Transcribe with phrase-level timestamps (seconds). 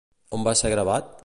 [0.37, 1.17] On va ser gravat?